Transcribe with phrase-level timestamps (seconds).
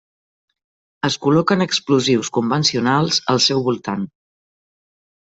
[1.09, 4.09] Es col·loquen explosius convencionals al seu al voltant.